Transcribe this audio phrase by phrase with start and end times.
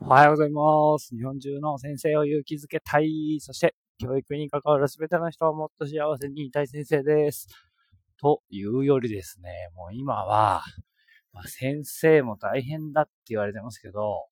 [0.00, 1.16] おはようございます。
[1.16, 3.38] 日本中の先生を勇気づけたい。
[3.40, 7.48] そして、教育に関わるすべての人をもっと幸せにいたい先生です。
[8.20, 10.62] というよりですね、もう今は、
[11.32, 14.26] まあ、先生も大変だって言われてますけど、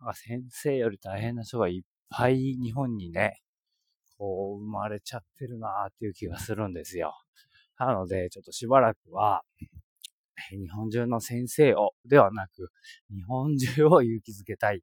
[0.00, 3.40] なんか先生より大変な人がいっぱい日本にね、
[4.18, 7.14] こう生まれちゃってるなーっていう気がするんですよ。
[7.78, 9.42] なので、ちょっとしばらくは、
[10.50, 12.70] 日本中の先生をではなく、
[13.10, 14.82] 日本中を勇気づけたい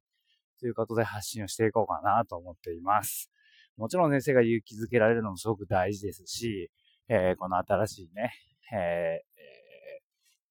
[0.58, 3.30] ということで発信をしていこうかなと思っています。
[3.76, 6.70] もちろん先生が勇気づけられるのもすごく大事ですし、
[7.08, 8.32] えー、この新しいね、
[8.72, 9.22] え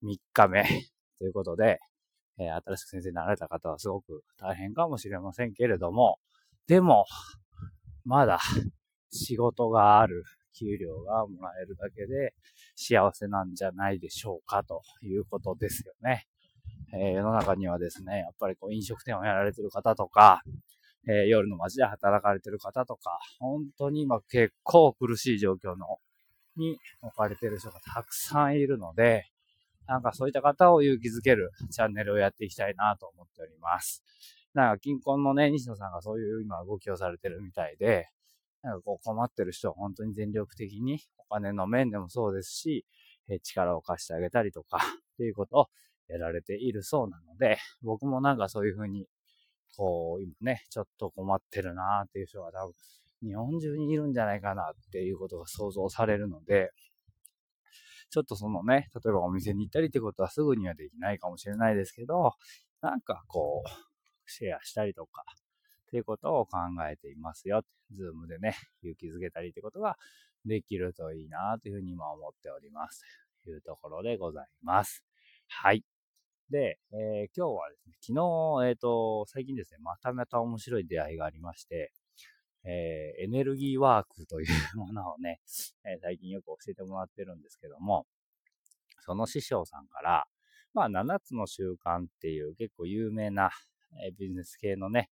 [0.04, 0.64] ー、3日目
[1.20, 1.80] ということで、
[2.40, 6.20] えー、新しく先生になられた方はすごく大変かもしれませんけれども、
[6.68, 7.06] でも、
[8.06, 8.40] まだ
[9.12, 10.24] 仕事がある、
[10.58, 12.34] 給料がもらえるだけで
[12.76, 16.26] 幸せなんじゃないでしょうかということですよね。
[16.94, 20.42] えー、世の中にはですね、やっぱりこう飲食店をやられてる方とか、
[21.08, 26.00] えー、夜の街で働かれてる方とか、本当に今結構苦しい状況の、
[26.56, 29.26] に置かれてる人がたくさんいるので、
[29.88, 34.04] なんかそういった方を勇気づけるチャンネルをやっていきたいなと思っております。
[34.54, 38.10] なんか近婚のね、西野さんがそういう今動きをされてるみたいで、
[38.64, 42.86] なんかこう困ってる人は本当に全力的にお金の面でもそうですし、
[43.30, 45.68] え力を貸してあげたりとかっていうことを
[46.08, 49.08] やられているそうなので、僕もなんかそういうふうに、
[49.76, 52.74] こう、今ね、ちょっと困ってるなーっていう人が多分、
[53.24, 56.72] 日本中にいるんじゃないかなっていうことが想像されるので、
[58.10, 62.34] ちょっとそのね、例えばお店に行ったりってことはすぐにはできないかもしれないですけど、
[62.82, 63.70] なんかこう、
[64.30, 65.24] シェアしたりとか、
[65.88, 66.58] っていうことを考
[66.90, 67.64] えていますよ。
[67.92, 69.98] ズームでね、勇気づけたりってことが
[70.46, 73.04] できるといいなというふうに今思っております。
[73.44, 75.04] というところでございます。
[75.48, 75.97] はい。
[76.50, 81.92] で、えー、今日はですね、昨日、えっ、ー、と、最近ですね、またまた面白い出会いがありまして、
[82.64, 85.42] えー、エネルギーワークというものをね、
[85.86, 88.06] え最近よく教えてもらってるんですけども、
[89.02, 90.26] その師匠さんから、
[90.74, 93.52] まあ、7つの習慣っていう結構有名な、
[94.06, 95.10] えビジネス系のね、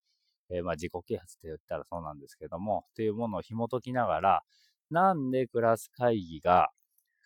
[0.50, 4.44] えまあ、自己啓発って言ったらそうなんですけども、っていうものを紐解きながら、
[4.90, 6.70] なんでクラス会議が、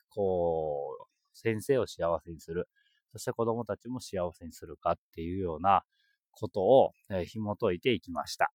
[0.10, 2.68] こう、先生を幸せにする。
[3.12, 5.84] そして子供たちも幸せにするかっていうような
[6.32, 6.92] ことを、
[7.26, 8.52] 紐解いていきました。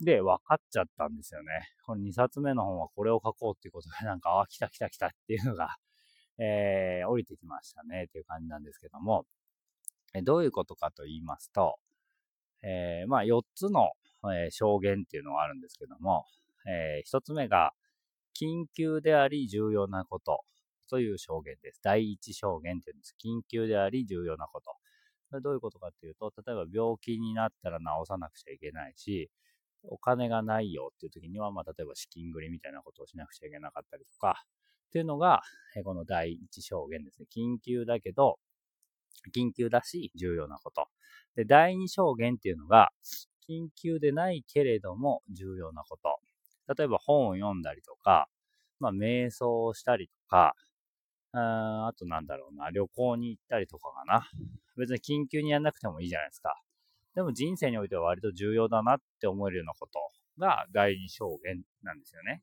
[0.00, 1.68] で、分かっちゃったんですよね。
[1.84, 5.76] この2冊目の本はこれを書こうっていうことで、なんか、あ、来た来た来たっていうのが、
[6.38, 9.26] えー、降りてきましたねっていう感じなんですけども、
[10.22, 11.78] どういうことかと言いますと、
[12.62, 13.90] えー、まあ4つの、
[14.24, 16.26] えー、証言っていうのがあるんですけども、
[16.66, 17.72] えー、1つ目が、
[18.38, 20.42] 緊急であり重要なこと。
[20.86, 21.80] という証言です。
[21.82, 23.16] 第一証言というんです。
[23.22, 24.72] 緊急であり重要なこと。
[25.30, 29.30] それどういうことかっていうと、例えば病気になったら治さなくちゃいけないし、
[29.82, 34.44] お金がないよっていう時には、まあ、例えば資金繰りみたいなことをしなくちゃいけなかったりとか、
[34.88, 35.42] っていうのが、
[35.84, 37.26] この第一証言ですね。
[37.34, 38.38] 緊急だけど、
[39.34, 40.86] 緊急だし、重要なこと。
[41.34, 42.90] で、第二証言っていうのが、
[43.48, 46.18] 緊急でないけれども重要なこと。
[46.76, 48.28] 例えば本を読んだりとか、
[48.80, 50.54] まあ、瞑想をしたりとか、
[51.38, 54.28] あとなんだろうな、旅行に行ったりとかかな。
[54.76, 56.60] 別に緊急にやんなくてもいいじゃないですか。
[57.14, 59.98] でも人生においては割と重要だなって思えるようなこと
[60.38, 62.42] が第二証言なんですよね。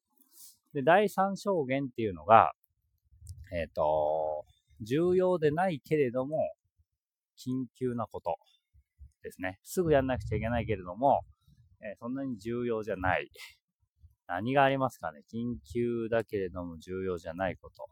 [0.73, 2.53] で、第三証言っていうのが、
[3.53, 4.45] えっ、ー、と、
[4.81, 6.37] 重要でないけれども、
[7.37, 8.37] 緊急なこと
[9.21, 9.59] ですね。
[9.63, 11.21] すぐやんなくちゃいけないけれども、
[11.81, 13.29] えー、そんなに重要じゃない。
[14.27, 15.21] 何がありますかね？
[15.31, 17.87] 緊急だけれども重要じゃないこと。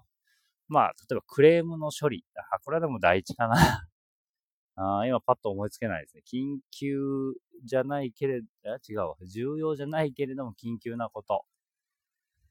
[0.72, 2.24] まあ、例えばクレームの処理。
[2.50, 3.56] あ、これはでも第一かな
[4.78, 6.24] あ今パッと思いつけないですね。
[6.26, 7.34] 緊急
[7.66, 8.48] じゃないけれど、
[8.88, 9.16] 違うわ。
[9.28, 11.44] 重要じゃないけれども緊急なこと。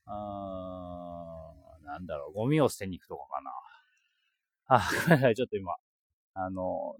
[0.04, 2.32] あーなんだろう。
[2.34, 3.53] ゴミを捨てに行くとかかな。
[4.66, 4.80] あ、
[5.34, 5.75] ちょっと今、
[6.34, 6.97] あの、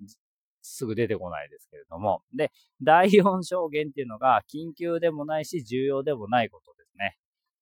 [0.63, 2.23] すぐ出てこないですけれども。
[2.33, 2.51] で、
[2.83, 7.19] 第4証言っていうのが、緊急でもないし、重要でもないことですね。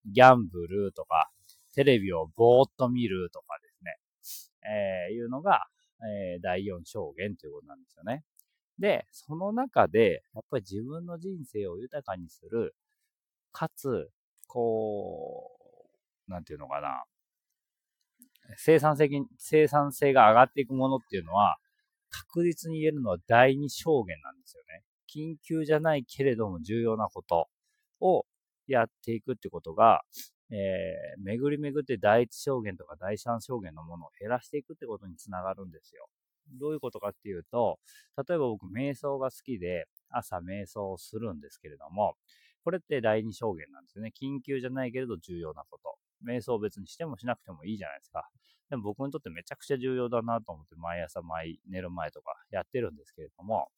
[0.07, 1.33] ギャンブルとか、
[1.79, 5.63] テレビをぼーっと見るとかですね、えー、いうのが、
[6.35, 8.25] えー、第4証言ということなんですよね。
[8.81, 12.75] で、その中で、やっぱり自分の人生を豊かにする、
[13.53, 14.11] かつ、
[14.49, 15.53] こ
[16.27, 17.05] う、なんていうのかな、
[18.57, 21.59] 生産性、生産性が上がっていくものっていうのは、
[22.11, 24.83] 確実に言えるのは第二証言なんですよね。
[25.15, 27.47] 緊急じゃないけれども重要なこと
[28.01, 28.27] を
[28.67, 30.03] やっていくってことが、
[30.51, 36.09] えー、巡り巡って第一証言とか第三証言のものを減らしていくってことにつながるんですよ。
[36.59, 37.79] どういうことかっていうと、
[38.17, 42.15] 例えば僕瞑想が好きで、朝瞑想をするんですけれども、
[42.65, 44.13] これって第二証言なんですよね。
[44.19, 45.97] 緊急じゃないけれど重要なこと。
[46.27, 48.29] 瞑想別にしてもしなくてもいいじゃないですか。
[48.71, 53.69] でも僕にとってめちゃくちゃ重要だなと思って毎朝毎寝る前とかやってるんですけれども、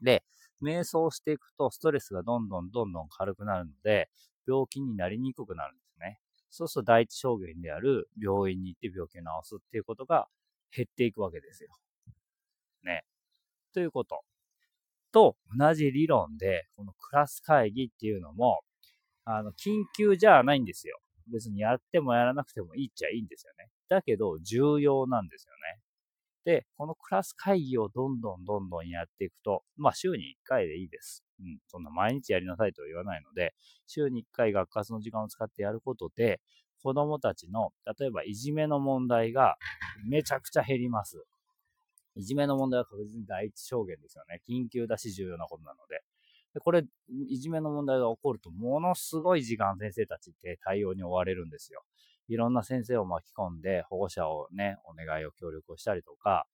[0.00, 0.22] で、
[0.62, 4.08] 瞑想していくとストレスがどんどんどんどん軽くなるので、
[4.48, 6.18] 病気になりにくくなるんですね。
[6.50, 10.28] そうすると第一証言である病院に行って病気を治すっていうことが
[10.74, 11.70] 減っていくわけですよ。
[12.84, 13.04] ね。
[13.74, 14.22] ということ。
[15.12, 18.60] と同じ理論で、このクラス会議っていうのも、
[19.24, 20.98] あの、緊急じゃないんですよ。
[21.30, 23.68] 別にやってもやらなくてもいいっちゃいいんですよね。
[23.88, 25.80] だけど、重要なんですよね。
[26.48, 31.22] で、このクラス会議をどんどんどんどんやっていくと、まあ週に1回でいいです。
[31.40, 33.52] うん、そんな毎日やりなさいとは言わないので、
[33.86, 36.40] 週に1回学活の時間を使ってやることで、
[36.82, 39.58] 子供たちの、例えばいじめの問題が
[40.08, 41.22] めちゃくちゃ減ります。
[42.16, 44.40] いじめの問題は確実に第一証言ですよね。
[44.48, 46.00] 緊急だし重要なことなので。
[46.54, 46.82] でこれ、
[47.28, 51.82] いじめの問題が起こると、ものすごい時間先生たちって対応に追われるんですよ。
[52.28, 56.46] いろんな先生を巻き込んで、保護者をね、お願いを協力をしたりとか、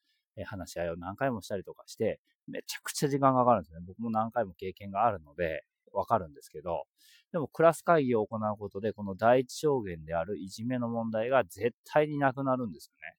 [0.46, 3.80] 話し合いを何回もしたりとかして、めちゃくちゃ時間がかかるんですね。
[3.86, 6.84] 僕も何回も経験があるので、わかるんですけど、
[7.32, 13.16] でもクラス会議を行うことで、この第一証言であるいじめの問題が絶対になくなるんですよね。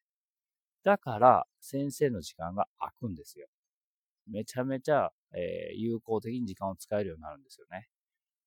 [0.84, 3.48] だから、先生の時間が空くんですよ。
[4.28, 7.88] めちゃめちゃ、えー、有効的に時間を使えるようになるんですよね。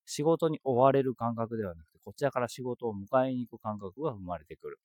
[0.06, 4.78] 仕事に追われる感覚ではなくて、こちらから仕事を迎えに行く感覚が生まれてくる。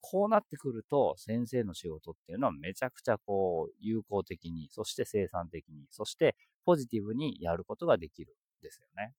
[0.00, 9.14] こうなってくると、先生の仕事っていうのはめちゃくちゃこう、有効的に、そして生産的に、そしてポジティブにやることができるんですよね。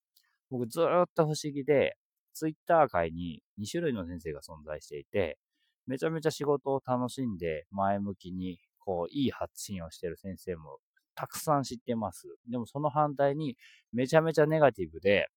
[0.50, 0.84] 僕ずっ
[1.14, 1.96] と不思議で、
[2.32, 5.38] ツイッター界に2種類の先生が存在していて、
[5.86, 10.78] めちゃめちゃ仕事を楽しんで前向きに、こう、いい発信をしてる先生も
[11.14, 12.28] たくさん知ってます。
[12.48, 13.56] でもその反対に、
[13.92, 15.28] めちゃめちゃネガティブで、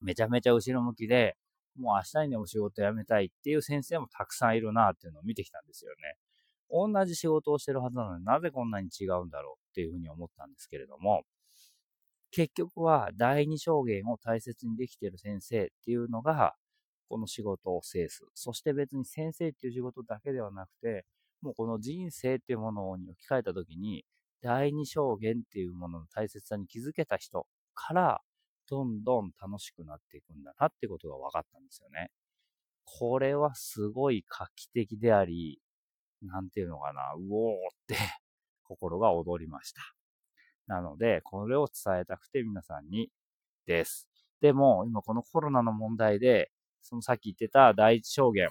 [0.00, 1.36] めちゃめちゃ後ろ向きで、
[1.76, 6.16] もう明日にでも仕事辞めたいっていう先生もたくさんいるなっていうのを見てきたんですよね。
[6.70, 11.22] 同じ仕事をしてるはずなのになぜこんなに違うんだろうっていうふうに思ったんですけれども、
[12.30, 16.54] 結局は第二証言を大切にできている先生っていうのが、
[17.08, 18.24] この仕事を制す。
[18.34, 21.04] そして別に先生っていう仕事だけではなくて、
[21.42, 24.04] もうこの人生っていうものに置き換えたときに、
[24.42, 28.20] 第二証言っていうものの大切さに気づけた人から
[28.70, 32.10] どんどん楽しくなっていくんだなってことが分かったんですよね。
[32.84, 35.60] これはすごい画期的であり、
[36.22, 37.56] なんていうのかな、うおーっ
[37.86, 37.96] て
[38.64, 39.82] 心が躍りました。
[40.66, 43.10] なので、これを伝えたくて皆さんに
[43.66, 44.08] です。
[44.40, 46.50] でも、今このコロナの問題で、
[46.82, 48.48] そのさっき言ってた第一証言、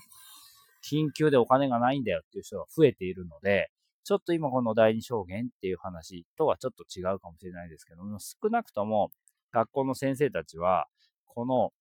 [0.84, 3.72] 緊急でお金がないんだよっていう人が増えているので、
[4.04, 9.12] ちょっと今この第二証言っていう話とはちょっと違うかもしれないですけども、少なくとも
[9.52, 10.88] 学校の先生たちは、
[11.26, 11.72] この、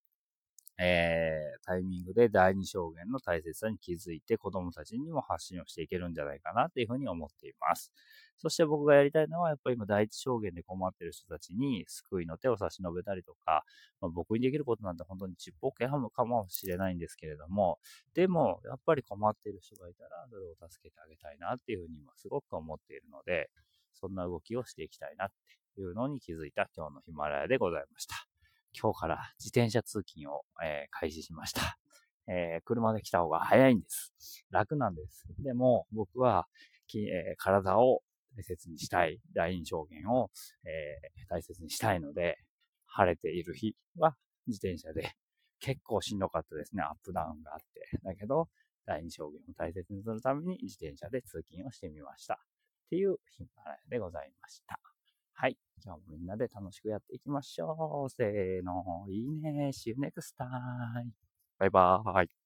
[0.80, 7.92] えー、タイミングで第二証言の大切さに気づいて子供たちにも発信をしていけるんじゃないかなっていうふうに思っています。
[8.36, 13.64] そして僕がやりたいのは、やっぱり今第一証言で困っている人たちに救いの手を差し伸べたりとか、
[14.00, 17.80] まあ、僕にできることなんて本当にちっぽけはむかもしれないんですけれども、
[18.14, 23.50] でも、やっぱり困っている人がいたら、それを助けてあげたいなっていうふうに今すごく思っているので、
[23.94, 25.34] そんな動きをしていきたいなって
[25.80, 28.14] いうのに気づいた今日のヒマラヤでございました。
[28.80, 31.78] 今日から自転車通勤を、えー、開始しました。
[32.28, 34.12] えー、車で来た方が早いんです。
[34.50, 35.26] 楽なんです。
[35.38, 36.46] でも僕は、
[36.94, 38.02] えー、体を
[38.36, 40.30] 大切にしたい、第二証言を、
[40.64, 42.38] えー、大切にしたいので、
[42.86, 44.16] 晴れている日は
[44.46, 45.12] 自転車で
[45.60, 46.82] 結構しんどかったですね。
[46.82, 47.98] アップダウンがあって。
[48.04, 48.48] だけど、
[48.86, 52.34] 第二証言を大切にするために自転車で通勤をしてみました。
[52.34, 52.38] っ
[52.90, 54.97] ていうヒマラヤでございました。
[55.40, 55.56] はい。
[55.84, 58.10] 今日もみんなで楽しくやっていきましょう。
[58.10, 59.06] せーの。
[59.08, 59.70] いいね。
[59.72, 61.10] See you next time.
[61.60, 62.37] バイバーイ。